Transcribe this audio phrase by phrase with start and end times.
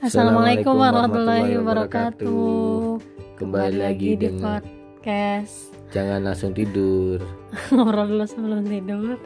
[0.00, 2.96] Assalamualaikum warahmatullahi wabarakatuh.
[3.36, 7.20] Kembali lagi di dengan podcast jangan langsung tidur
[7.74, 9.20] ngobrol dulu sebelum tidur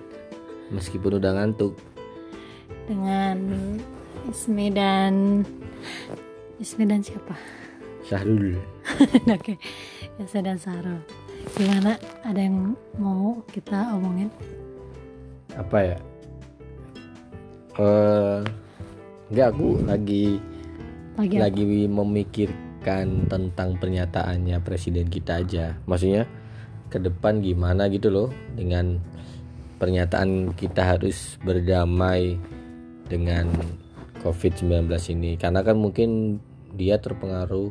[0.74, 1.78] meskipun udah ngantuk.
[2.90, 3.38] dengan
[4.26, 5.46] Ismi dan
[6.58, 7.38] Ismi dan siapa?
[8.02, 8.58] Syahrul.
[9.36, 9.54] Oke,
[10.18, 10.98] Ismi dan Sarul.
[11.54, 11.94] Gimana?
[12.26, 14.26] Ada yang mau kita omongin?
[15.54, 15.98] Apa ya?
[17.78, 18.42] Eh
[19.30, 20.42] enggak aku lagi
[21.14, 21.42] Lagi apa?
[21.46, 25.78] lagi memikirkan tentang pernyataannya presiden kita aja.
[25.86, 26.26] Maksudnya
[26.90, 28.98] ke depan gimana gitu loh dengan
[29.78, 32.38] pernyataan kita harus berdamai
[33.10, 33.50] dengan
[34.22, 36.40] COVID-19 ini karena kan mungkin
[36.74, 37.70] dia terpengaruh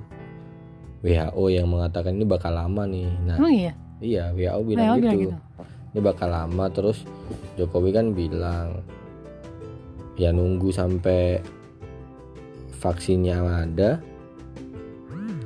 [1.03, 3.09] WHO yang mengatakan ini bakal lama nih.
[3.27, 3.73] Nah, Emang iya?
[3.99, 5.31] iya WHO WHO bilang, bilang gitu.
[5.31, 5.35] gitu.
[5.93, 6.97] Ini bakal lama terus
[7.59, 8.81] Jokowi kan bilang
[10.17, 11.41] ya nunggu sampai
[12.83, 14.03] vaksinnya ada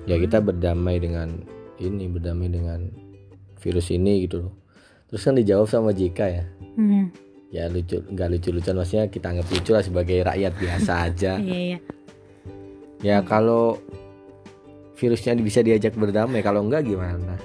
[0.10, 1.46] ya kita berdamai dengan
[1.78, 2.90] ini berdamai dengan
[3.62, 4.54] virus ini gitu loh.
[5.12, 6.46] Terus kan dijawab sama JK ya.
[6.80, 7.14] Hmm,
[7.54, 11.32] ya lucu nggak lucu lucuan maksudnya kita anggap lucu lah sebagai rakyat biasa aja.
[11.38, 11.80] Iya iya.
[13.06, 13.78] ya kalau
[14.98, 17.38] virusnya bisa diajak berdamai kalau enggak gimana?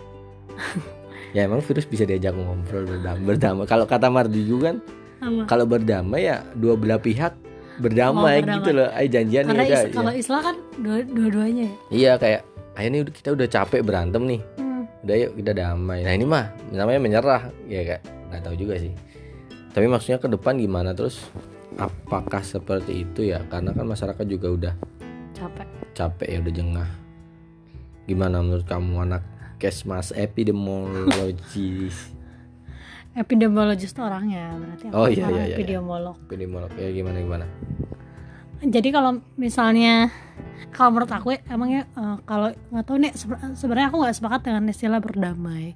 [1.32, 3.64] Ya emang virus bisa diajak ngobrol berdamai berdamai.
[3.64, 4.84] Kalau kata Mardi juga kan
[5.48, 7.32] kalau berdamai ya dua belah pihak
[7.78, 8.56] berdamai, berdamai.
[8.58, 8.88] gitu loh.
[8.90, 11.74] Ayo janjian Karena udah is- kalau Islam kan dua- dua-duanya ya.
[11.90, 12.40] iya kayak
[12.74, 14.40] ayo nih kita udah capek berantem nih.
[14.56, 14.84] Hmm.
[15.00, 16.00] udah yuk kita damai.
[16.00, 17.42] Nah ini mah namanya menyerah.
[17.64, 18.92] Ya kak nggak tahu juga sih.
[19.70, 20.92] Tapi maksudnya ke depan gimana?
[20.92, 21.18] Terus
[21.74, 23.40] apakah seperti itu ya?
[23.46, 24.74] Karena kan masyarakat juga udah
[25.32, 25.66] Capek.
[25.92, 26.88] capek ya udah jengah.
[28.02, 29.22] Gimana menurut kamu anak
[29.56, 31.96] kesmas epidemiologis
[33.12, 34.84] Epidemiologis tuh orangnya berarti.
[34.92, 35.56] Oh, iya, orang iya, iya.
[35.60, 36.16] Epidemiolog.
[36.26, 37.46] epidemiolog ya gimana gimana
[38.62, 40.14] jadi kalau misalnya
[40.70, 44.40] kalau menurut aku ya, emangnya eh, kalau nggak tahu nih sebe- sebenarnya aku nggak sepakat
[44.46, 45.74] dengan istilah berdamai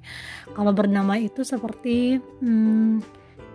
[0.55, 3.03] kalau berdamai itu seperti hmm,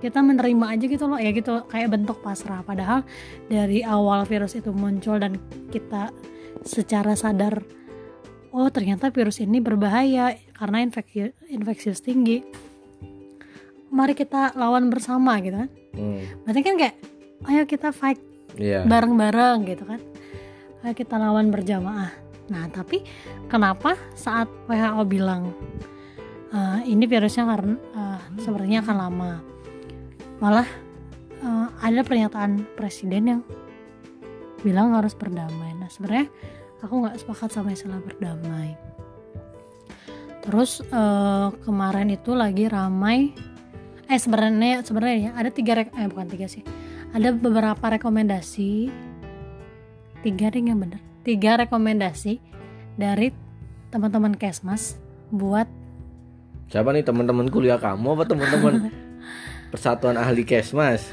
[0.03, 3.08] kita menerima aja gitu loh ya gitu kayak bentuk pasrah padahal
[3.47, 5.40] dari awal virus itu muncul dan
[5.72, 6.12] kita
[6.68, 7.64] secara sadar
[8.52, 12.44] oh ternyata virus ini berbahaya karena infeksi infeksius tinggi
[13.91, 15.69] mari kita lawan bersama gitu kan.
[15.91, 16.96] Hmm, berarti kan kayak
[17.52, 18.18] ayo kita fight
[18.56, 18.88] iya.
[18.88, 20.00] bareng-bareng gitu kan.
[20.81, 22.16] Ayo kita lawan berjamaah.
[22.47, 23.03] Nah tapi
[23.52, 25.52] kenapa saat WHO bilang
[26.56, 29.31] "Eh, ini virusnya karena eh, sepertinya akan lama
[30.40, 30.68] malah
[31.44, 33.41] eh, ada pernyataan presiden yang
[34.63, 35.75] bilang harus berdamai.
[35.75, 36.31] Nah sebenarnya
[36.79, 38.79] aku nggak sepakat sama istilah berdamai.
[40.41, 43.51] Terus eh, kemarin itu lagi ramai
[44.08, 46.64] eh sebenarnya sebenarnya ya, ada tiga rek- eh bukan tiga sih.
[47.12, 48.90] Ada beberapa rekomendasi.
[50.22, 51.02] Tiga deh nggak bener.
[51.22, 52.40] Tiga rekomendasi
[52.98, 53.34] dari
[53.92, 54.96] teman-teman kesmas
[55.30, 55.68] buat
[56.72, 58.74] siapa nih teman-teman kuliah kamu apa teman-teman
[59.76, 61.12] persatuan ahli kesmas?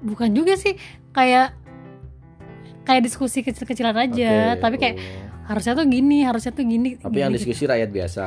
[0.00, 0.74] Bukan juga sih.
[1.12, 1.54] Kayak
[2.88, 4.56] kayak diskusi kecil-kecilan aja.
[4.56, 4.96] Oke, tapi kayak
[5.48, 7.48] harusnya tuh gini harusnya tuh gini tapi yang gini, gitu.
[7.56, 8.24] diskusi rakyat biasa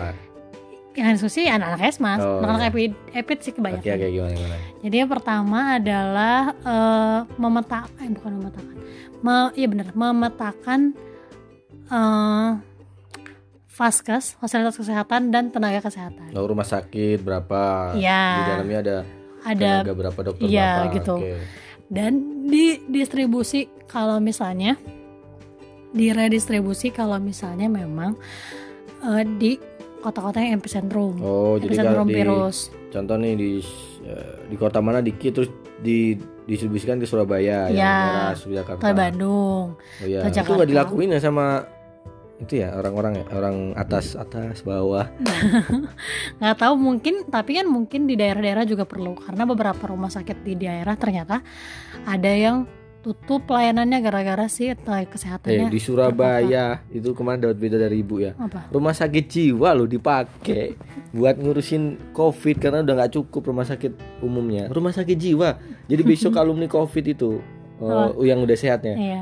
[0.91, 2.72] yang diskusi anak-anak kesmas Oh, anak-anak iya.
[2.74, 8.31] epid, epid sih kebanyakan oke gimana gimana Jadi yang pertama adalah eh, memetakan, eh, bukan
[8.38, 8.75] memetakan,
[9.22, 10.79] Me- iya benar, memetakan
[11.88, 12.50] eh,
[13.68, 16.31] faskes, fasilitas kesehatan dan tenaga kesehatan.
[16.31, 18.23] Lalu rumah sakit berapa Iya.
[18.28, 18.97] di dalamnya ada
[19.41, 21.16] Ada tenaga berapa dokter iya, berapa gitu.
[21.18, 21.34] Oke.
[21.88, 22.12] dan
[22.46, 24.75] didistribusi kalau misalnya
[25.91, 28.16] diredistribusi kalau misalnya memang
[29.02, 29.52] eh, di
[30.01, 32.57] kota-kota yang epicentrum, oh jadi epicentrum kalau di virus.
[32.89, 33.50] contoh nih di
[34.03, 35.50] eh, di kota mana dikit terus
[35.81, 37.95] didistribusikan ke Surabaya yang Iya.
[38.06, 40.19] merah Jakarta Atau Bandung, oh, iya.
[40.28, 41.66] itu nggak dilakuin ya sama
[42.41, 45.06] itu ya orang-orang ya orang atas atas bawah
[46.41, 50.57] nggak tahu mungkin tapi kan mungkin di daerah-daerah juga perlu karena beberapa rumah sakit di
[50.57, 51.46] daerah ternyata
[52.02, 52.66] ada yang
[53.01, 55.67] tutup pelayanannya gara-gara sih tenaga eh kesehatannya.
[55.73, 56.85] Di Surabaya.
[56.93, 58.37] Itu kemarin dapat berita dari ibu ya.
[58.37, 58.69] Apa?
[58.69, 60.77] Rumah sakit jiwa loh dipakai
[61.11, 64.69] buat ngurusin covid karena udah nggak cukup rumah sakit umumnya.
[64.69, 65.57] Rumah sakit jiwa.
[65.89, 67.41] Jadi besok alumni covid itu
[67.81, 68.95] uh, yang udah sehatnya.
[68.95, 69.21] Iya.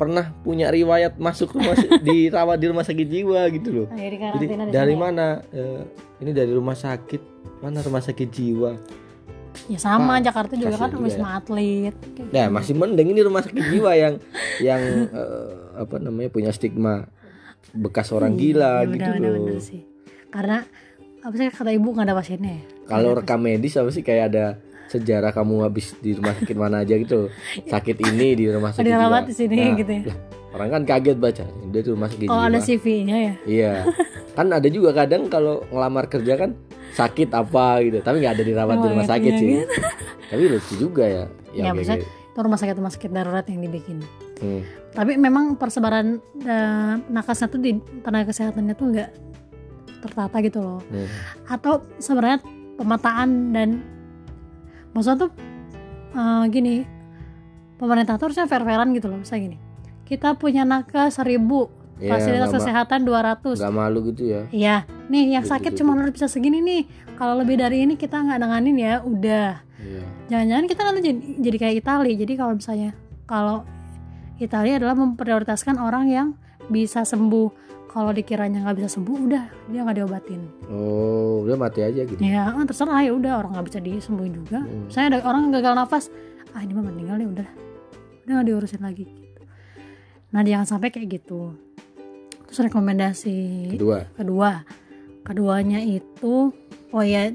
[0.00, 1.76] Pernah punya riwayat masuk rumah
[2.06, 3.86] dirawat di rumah sakit jiwa gitu loh.
[3.92, 4.00] Nah,
[4.40, 4.98] jadi dari ya.
[4.98, 5.26] mana?
[5.52, 5.82] Eh,
[6.24, 7.36] ini dari rumah sakit.
[7.60, 8.78] Mana rumah sakit jiwa
[9.68, 12.54] ya sama Pak, Jakarta juga kan juga wisma atlet kayak Nah gitu.
[12.54, 14.14] masih mending ini rumah sakit jiwa yang
[14.58, 17.04] yang eh, apa namanya punya stigma
[17.70, 19.44] bekas orang Iya, gila iya, gitu benar, loh.
[19.44, 19.80] benar sih
[20.28, 20.58] karena
[21.18, 22.62] apa sih kata ibu nggak ada pasiennya ya?
[22.86, 24.44] Kalau rekam medis apa sih kayak ada
[24.86, 27.28] sejarah kamu habis di rumah sakit mana aja gitu
[27.72, 30.18] sakit ini di rumah sakit dirawat di sini Nah, gitu ya lah,
[30.50, 32.56] orang kan kaget baca dia tuh rumah sakit Oh ada.
[32.58, 33.34] CV-nya ya.
[33.44, 33.72] iya
[34.36, 36.56] kan ada juga kadang kalau ngelamar kerja kan
[36.94, 39.64] sakit apa gitu tapi nggak ada dirawat di rumah iya, sakit sih iya.
[40.30, 41.24] tapi lucu juga ya
[41.56, 42.10] Ya, kayak maksudnya gitu.
[42.12, 43.98] itu rumah sakit rumah sakit darurat yang dibikin.
[44.38, 44.62] Hmm.
[44.92, 49.10] Tapi memang persebaran eh, nakasnya tuh di tenaga kesehatannya tuh nggak
[50.04, 50.80] tertata gitu loh.
[50.92, 51.08] Hmm.
[51.48, 52.38] Atau sebenarnya
[52.78, 53.68] pemetaan dan
[54.92, 55.30] maksudnya tuh
[56.14, 56.74] eh, gini
[57.78, 59.18] pemerintah tuh harusnya fair-fairan gitu loh.
[59.18, 59.58] Misalnya gini,
[60.04, 65.42] kita punya nakes seribu Ya, fasilitas kesehatan 200 nggak malu gitu ya Iya, nih yang
[65.42, 65.82] Gitu, sakit gitu.
[65.82, 66.82] cuma harus bisa segini nih.
[67.14, 69.58] Kalau lebih dari ini kita nggak nanganin ya, udah.
[69.78, 72.12] iya Jangan-jangan kita nanti jadi, jadi kayak Itali.
[72.14, 72.90] Jadi kalau misalnya
[73.24, 73.66] kalau
[74.36, 76.28] Italia adalah memprioritaskan orang yang
[76.66, 77.66] bisa sembuh.
[77.88, 80.44] Kalau dikiranya nggak bisa sembuh, udah dia nggak diobatin.
[80.68, 84.60] oh udah mati aja gitu Ya ah, terserah ya udah orang nggak bisa disembuhin juga.
[84.60, 84.86] Hmm.
[84.86, 86.04] Saya ada orang gagal nafas,
[86.52, 87.48] ah ini mah meninggal ya udah,
[88.22, 89.08] udah nggak diurusin lagi.
[89.08, 89.40] Gitu.
[90.28, 91.56] Nah jangan sampai kayak gitu.
[92.48, 93.36] Terus rekomendasi
[93.76, 94.08] kedua.
[94.16, 94.52] Kedua.
[95.22, 96.50] Keduanya itu
[96.90, 97.28] oh ya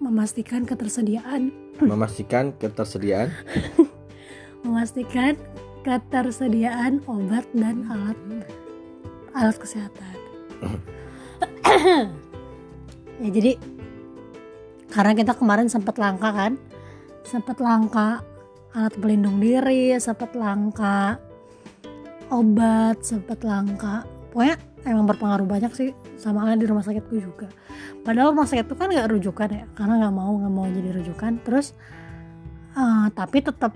[0.00, 1.52] memastikan ketersediaan.
[1.84, 3.28] Memastikan ketersediaan?
[4.64, 5.36] Memastikan
[5.84, 8.18] ketersediaan obat dan alat
[9.36, 10.16] alat kesehatan.
[13.16, 13.56] Ya jadi
[14.92, 16.60] karena kita kemarin sempat langka kan?
[17.24, 18.20] Sempat langka
[18.76, 21.16] alat pelindung diri sempat langka
[22.28, 24.04] obat sempat langka
[24.36, 27.48] pokoknya emang berpengaruh banyak sih sama halnya di rumah sakitku juga.
[28.04, 31.40] Padahal rumah sakit itu kan nggak rujukan ya karena nggak mau nggak mau jadi rujukan.
[31.40, 31.72] Terus
[32.76, 33.72] eh, tapi tetap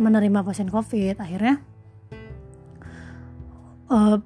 [0.00, 1.60] menerima pasien covid akhirnya
[3.92, 4.16] eh,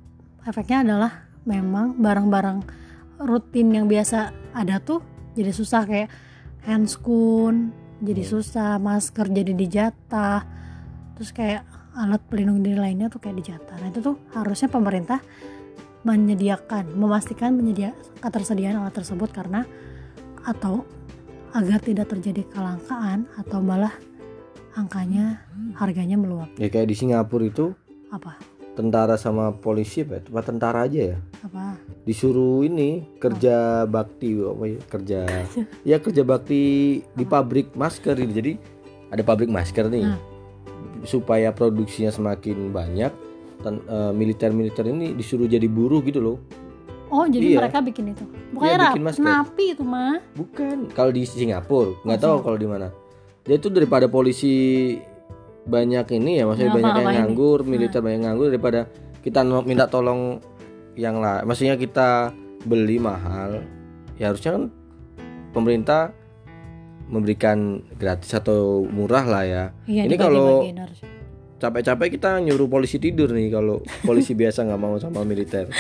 [0.46, 2.62] efeknya adalah memang barang-barang
[3.26, 5.02] rutin yang biasa ada tuh
[5.34, 6.08] jadi susah kayak
[6.70, 8.30] handscoon jadi Hmm.
[8.30, 10.46] susah masker jadi dijatah
[11.18, 11.66] terus kayak
[11.98, 13.74] alat pelindung diri lainnya tuh kayak dijatah.
[13.78, 15.18] Nah itu tuh harusnya pemerintah
[16.04, 19.64] menyediakan memastikan menyedia ketersediaan alat tersebut karena
[20.44, 20.84] atau
[21.56, 23.92] agar tidak terjadi kelangkaan atau malah
[24.76, 25.40] angkanya
[25.78, 26.52] harganya meluap.
[26.60, 27.72] Ya kayak di Singapura itu
[28.12, 28.36] apa?
[28.74, 30.22] tentara sama polisi apa ya?
[30.26, 31.18] Cuma tentara aja ya?
[31.46, 31.78] Apa?
[32.04, 34.78] Disuruh ini kerja bakti apa ya?
[34.92, 35.20] Kerja
[35.86, 36.62] ya kerja bakti
[37.00, 38.32] di pabrik masker ini.
[38.34, 38.52] Jadi
[39.08, 40.04] ada pabrik masker nih.
[40.04, 40.20] Hmm.
[41.04, 43.12] supaya produksinya semakin banyak
[43.66, 46.36] eh, militer-militer ini disuruh jadi buruh gitu loh.
[47.08, 47.58] Oh jadi Iya.
[47.60, 48.24] mereka bikin itu?
[48.50, 49.22] Bukannya bikin rap- masker.
[49.22, 50.76] napi itu mah bukan.
[50.90, 52.88] Kalau di Singapura nggak tahu kalau di mana.
[53.44, 54.54] Dia itu daripada polisi
[55.64, 58.80] banyak ini ya maksudnya Ngapa- banyak yang nganggur militer banyak yang nganggur daripada
[59.20, 60.36] kita minta tolong
[60.92, 63.64] yang lah maksudnya kita beli mahal
[64.14, 64.64] ya harusnya kan
[65.50, 66.12] pemerintah
[67.04, 67.58] memberikan
[67.94, 69.64] gratis atau murah lah ya.
[69.84, 70.64] Iya Ini kalau-.
[71.64, 75.72] Capek-capek kita nyuruh polisi tidur nih kalau polisi biasa nggak mau sama militer.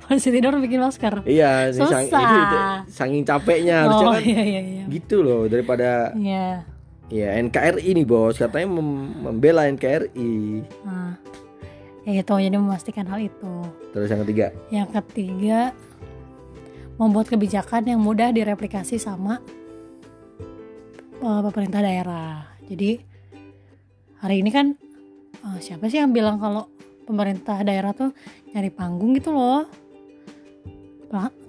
[0.00, 1.22] Polisi tidur bikin masker?
[1.22, 2.20] Iya ini sang- Susah.
[2.20, 2.58] itu, itu
[2.90, 4.84] saking capeknya harusnya oh kan iya iya iya.
[4.90, 6.66] gitu loh daripada iya.
[7.10, 8.36] Ya NKRI nih bos.
[8.36, 11.18] Katanya mem- membela NKRI Nah,
[12.02, 13.54] ya itu jadi memastikan hal itu.
[13.90, 14.46] Terus yang ketiga?
[14.68, 15.60] Yang ketiga
[16.94, 19.42] membuat kebijakan yang mudah direplikasi sama
[21.18, 22.46] eh, pemerintah daerah.
[22.66, 22.98] Jadi
[24.20, 24.74] hari ini kan
[25.46, 26.68] eh, siapa sih yang bilang kalau
[27.04, 28.14] pemerintah daerah tuh
[28.52, 29.66] nyari panggung gitu loh?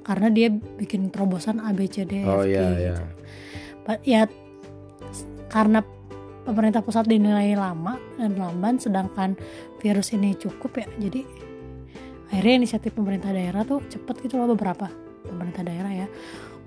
[0.02, 2.74] Karena dia bikin terobosan A B C D E, oh iya gitu.
[2.82, 2.96] iya.
[3.86, 4.26] Pa- ya
[5.54, 5.86] karena
[6.42, 9.38] pemerintah pusat dinilai lama dan lamban sedangkan
[9.78, 11.22] virus ini cukup ya jadi
[12.34, 14.90] akhirnya inisiatif pemerintah daerah tuh cepet gitu loh beberapa
[15.22, 16.08] pemerintah daerah ya.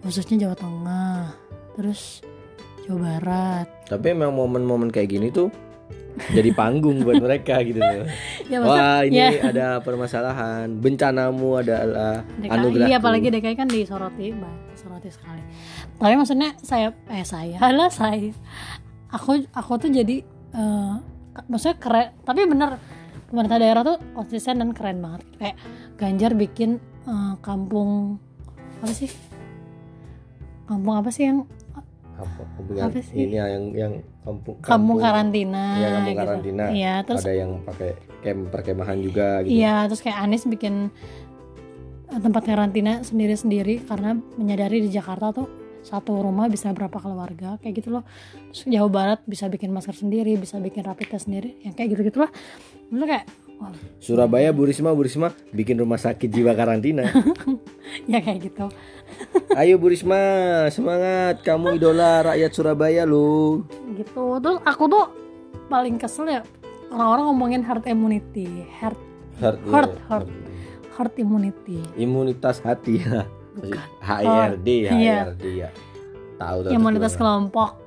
[0.07, 1.19] Khususnya Jawa Tengah
[1.75, 2.23] terus
[2.87, 3.67] Jawa Barat.
[3.91, 5.51] Tapi emang momen-momen kayak gini tuh
[6.15, 7.83] jadi panggung buat mereka gitu.
[7.83, 8.07] Loh
[8.53, 9.31] ya maksudnya wah ini ya.
[9.51, 10.67] ada permasalahan.
[10.79, 12.91] Bencanamu adalah DKI anugerahku.
[12.91, 15.43] iya, apalagi DKI kan disoroti bah, disoroti sekali.
[15.99, 18.31] Tapi maksudnya saya eh saya lah saya.
[19.11, 20.23] Aku aku tuh jadi
[20.55, 20.95] eh,
[21.51, 22.79] maksudnya keren tapi bener
[23.31, 25.23] pemerintah daerah tuh konsisten dan keren banget.
[25.39, 25.57] Kayak
[25.99, 26.79] Ganjar bikin
[27.11, 28.23] eh, kampung
[28.79, 29.11] apa sih?
[30.65, 31.43] Kampung apa sih yang
[32.15, 33.27] apa sih?
[33.27, 33.93] ini yang yang
[34.23, 36.21] kampung kampung karantina Iya, kampung gitu.
[36.23, 36.65] karantina.
[36.71, 37.91] iya terus ada yang pakai
[38.23, 40.75] kem perkemahan juga gitu Iya, terus kayak Anies bikin
[42.09, 45.49] eh, tempat karantina sendiri-sendiri karena menyadari di Jakarta tuh
[45.85, 48.09] satu rumah bisa berapa keluarga kayak gitu loh.
[48.57, 52.25] Terus Jawa Barat bisa bikin masker sendiri, bisa bikin rapid test sendiri, yang kayak gitu-gitu
[52.25, 52.33] lah.
[52.89, 53.29] Itu kayak
[54.01, 57.09] Surabaya Bu Risma Bu Risma bikin rumah sakit jiwa karantina.
[58.11, 58.67] Ya kayak gitu.
[59.61, 60.19] ayo Bu Risma
[60.69, 61.45] semangat.
[61.47, 63.63] Kamu idola rakyat Surabaya lu.
[63.95, 64.25] Gitu.
[64.43, 65.05] Terus aku tuh
[65.71, 66.43] paling kesel ya
[66.91, 68.99] orang-orang ngomongin herd immunity, herd
[69.35, 70.29] Herd, Herd, iya, herd.
[70.95, 71.79] herd immunity.
[71.99, 73.27] Imunitas hati ya.
[73.59, 73.83] Bukan.
[73.99, 74.91] HRD Iya.
[75.35, 75.71] HRD ya.
[76.39, 77.79] Tahu imunitas kelompok.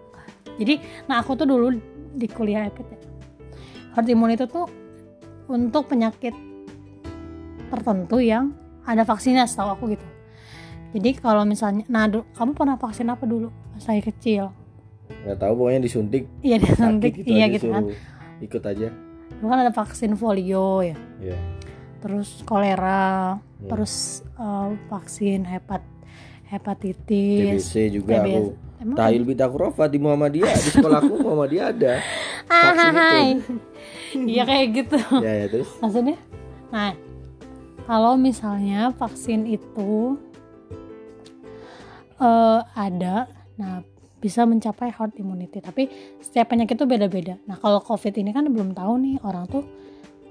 [0.60, 1.72] Jadi nah aku tuh dulu
[2.18, 3.00] di kuliah EPIT ya
[3.94, 4.70] herd immunity tuh
[5.48, 6.36] untuk penyakit
[7.68, 10.08] tertentu yang ada vaksinnya setahu aku gitu.
[10.96, 14.52] Jadi kalau misalnya nah du- kamu pernah vaksin apa dulu pas saya kecil?
[15.24, 16.24] Nggak tahu pokoknya disuntik.
[16.40, 17.12] Iya disuntik.
[17.12, 17.84] sakit gitu iya gitu kan.
[18.40, 18.88] Ikut aja.
[19.38, 20.96] Dulu kan ada vaksin polio ya.
[21.20, 21.38] Ya
[21.98, 23.74] terus kolera Hmm.
[23.74, 25.82] terus eh, vaksin hepat
[26.46, 28.30] hepatitis TBC juga TBC.
[28.30, 28.44] aku.
[28.78, 31.94] Emang Tahil Bitakurofa di Muhammadiyah di sekolahku Muhammadiyah ada
[32.54, 33.54] ah, vaksin itu.
[34.26, 34.98] Iya kayak gitu.
[35.22, 35.70] Ya ya terus?
[35.78, 36.18] Maksudnya?
[36.74, 36.98] Nah
[37.86, 40.18] kalau misalnya vaksin itu
[42.18, 43.86] eh, ada nah
[44.18, 45.62] bisa mencapai herd immunity.
[45.62, 47.38] Tapi setiap penyakit itu beda-beda.
[47.46, 49.62] Nah kalau covid ini kan belum tahu nih orang tuh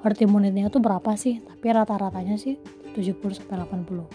[0.03, 1.39] herd immunity-nya tuh berapa sih?
[1.39, 2.59] Tapi rata-ratanya sih
[2.97, 4.09] 70 sampai 80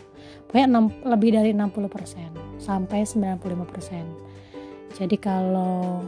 [0.50, 6.02] pokoknya enam- lebih dari 60% sampai 95% jadi kalau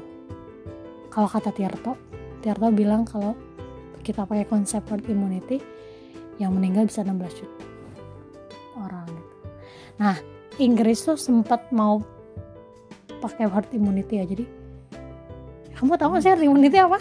[1.14, 1.94] kalau kata Tirto
[2.42, 3.38] Tirto bilang kalau
[4.04, 5.64] kita pakai konsep herd immunity
[6.38, 7.64] yang meninggal bisa 16 juta
[8.76, 9.34] orang gitu.
[9.98, 10.16] Nah,
[10.58, 12.04] Inggris tuh sempat mau
[13.22, 14.26] pakai herd immunity ya.
[14.28, 14.46] Jadi
[15.74, 17.00] kamu tahu sih herd immunity apa?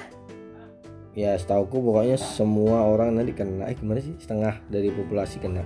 [1.12, 5.60] ya setauku pokoknya semua orang nanti kena eh gimana sih setengah dari populasi kena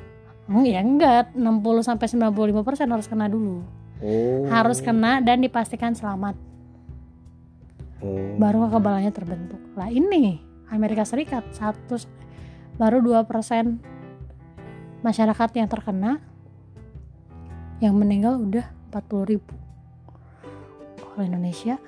[0.46, 3.66] Hmm, ya enggak, 60 sampai 95% harus kena dulu.
[3.98, 6.38] oh Harus kena dan dipastikan selamat.
[7.98, 8.38] oh.
[8.38, 9.58] Baru kekebalannya terbentuk.
[9.74, 10.38] Lah ini
[10.70, 11.96] Amerika Serikat satu
[12.76, 13.24] baru 2%
[15.00, 16.20] masyarakat yang terkena
[17.80, 19.52] yang meninggal udah 40 ribu.
[20.96, 21.80] Kalau Indonesia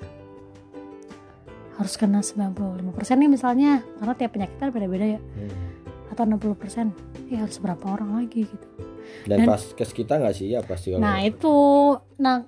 [1.79, 2.83] harus kena 95%
[3.15, 5.21] nih misalnya karena tiap penyakit kan beda-beda ya.
[5.23, 5.53] Hmm.
[6.09, 8.67] atau 60% ya harus berapa orang lagi gitu.
[9.29, 11.55] Dan, Dan- pas kes kita nggak sih ya pasti nah itu.
[12.19, 12.43] Nah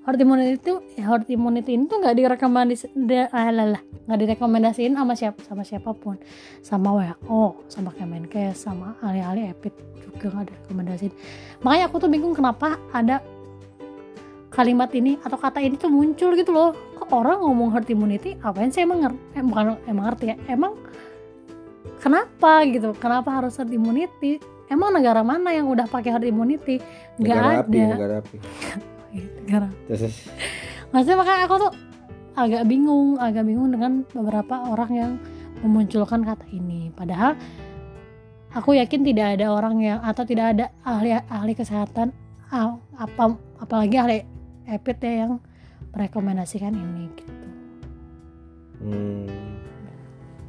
[0.00, 2.86] herd immunity itu herd immunity itu nggak direkomendasi
[3.30, 6.16] alah nggak direkomendasiin sama siapa sama siapa pun.
[6.64, 9.74] Sama WHO sama Kemenkes sama ahli-ahli EPIT
[10.08, 11.12] juga nggak direkomendasiin.
[11.62, 13.20] Makanya aku tuh bingung kenapa ada
[14.50, 16.72] kalimat ini atau kata ini tuh muncul gitu loh.
[16.96, 19.20] Kok orang ngomong herd immunity apain sih emang ngerti?
[19.36, 20.36] Eh, bukan emang ngerti ya.
[20.48, 20.74] Emang
[22.00, 22.96] kenapa gitu?
[22.96, 24.40] Kenapa harus herd immunity
[24.70, 26.78] emang negara mana yang udah pakai herd immunity
[27.18, 28.36] nggak ada api negara api
[29.14, 30.28] negara terus.
[30.90, 31.72] Maksudnya makanya aku tuh
[32.34, 35.12] agak bingung agak bingung dengan beberapa orang yang
[35.62, 36.90] memunculkan kata ini.
[36.94, 37.34] Padahal
[38.50, 42.10] aku yakin tidak ada orang yang atau tidak ada ahli ahli kesehatan
[42.50, 44.18] ah, apa apalagi ahli
[44.66, 45.32] epid ya yang
[45.94, 47.34] merekomendasikan ini gitu.
[48.80, 49.28] Hmm.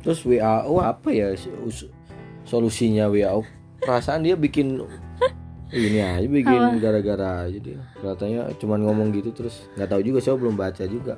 [0.01, 1.35] terus WHO apa ya
[1.67, 1.89] us-
[2.47, 3.43] solusinya WHO
[3.83, 4.79] perasaan dia bikin
[5.71, 7.79] ini aja bikin gara-gara aja dia.
[7.99, 9.67] Katanya cuman ngomong gitu terus.
[9.79, 11.15] Nggak tahu juga saya belum baca juga.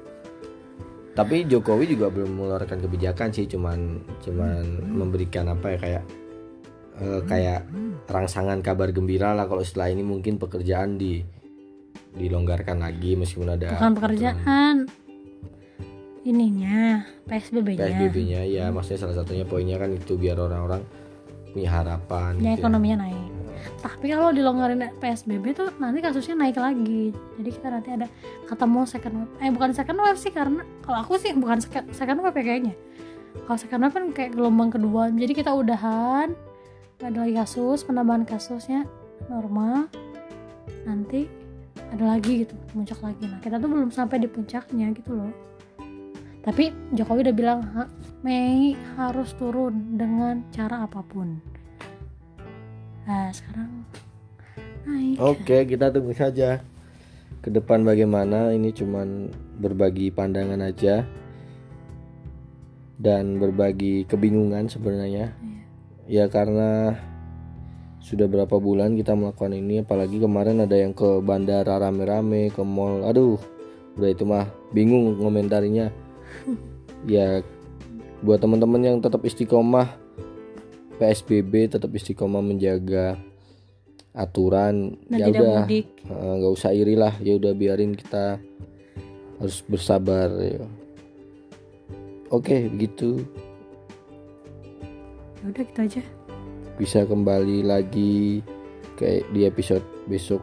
[1.14, 6.04] Tapi Jokowi juga belum mengeluarkan kebijakan sih cuman cuman memberikan apa ya kayak
[7.02, 7.62] eh, kayak
[8.10, 9.46] rangsangan kabar gembira lah.
[9.50, 11.22] Kalau setelah ini mungkin pekerjaan di
[12.14, 14.76] dilonggarkan lagi meskipun ada bukan pekerjaan.
[16.24, 20.80] Ininya PSBB-nya PSBB-nya ya maksudnya salah satunya poinnya kan itu biar orang-orang
[21.52, 23.33] punya harapan ya gitu ekonominya naik
[23.80, 27.12] tapi kalau dilonggarin PSBB tuh nanti kasusnya naik lagi.
[27.40, 28.08] Jadi kita nanti ada
[28.48, 29.34] ketemu second wave.
[29.44, 31.60] Eh bukan second wave sih karena kalau aku sih bukan
[31.92, 32.76] second, wave ya kayaknya.
[33.44, 35.12] Kalau second wave kan kayak gelombang kedua.
[35.12, 36.32] Jadi kita udahan
[37.02, 38.88] gak ada lagi kasus penambahan kasusnya
[39.28, 39.92] normal.
[40.88, 41.28] Nanti
[41.92, 43.28] ada lagi gitu puncak lagi.
[43.28, 45.32] Nah kita tuh belum sampai di puncaknya gitu loh.
[46.44, 47.92] Tapi Jokowi udah bilang "Ha-
[48.24, 51.40] Mei harus turun dengan cara apa pun
[53.04, 53.84] nah sekarang
[54.88, 56.60] naik Oke, kita tunggu saja
[57.44, 58.56] ke depan bagaimana.
[58.56, 61.04] Ini cuman berbagi pandangan aja
[63.00, 65.36] dan berbagi kebingungan sebenarnya.
[66.08, 67.00] Ya karena
[68.04, 73.08] sudah berapa bulan kita melakukan ini, apalagi kemarin ada yang ke bandara rame-rame, ke mall.
[73.08, 73.40] Aduh,
[73.96, 75.92] udah itu mah bingung ngomentarinya.
[77.08, 77.44] ya
[78.24, 80.03] buat teman-teman yang tetap istiqomah
[80.98, 83.18] PSBB tetap istiqomah menjaga
[84.14, 84.98] aturan.
[85.10, 85.66] Dan ya udah.
[86.10, 87.18] nggak usah iri lah.
[87.20, 88.38] Ya udah biarin kita
[89.44, 90.64] harus bersabar ya.
[92.32, 93.22] oke begitu
[95.44, 96.02] ya udah gitu aja.
[96.80, 98.40] Bisa kembali lagi
[98.96, 100.40] kayak di episode besok.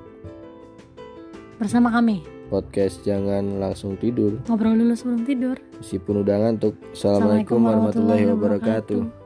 [1.57, 2.21] Bersama kami.
[2.53, 4.37] Podcast jangan langsung tidur.
[4.45, 5.57] Ngobrol dulu sebelum tidur.
[5.81, 6.77] Meskipun udah ngantuk.
[6.93, 9.20] Assalamualaikum warahmatullahi wabarakatuh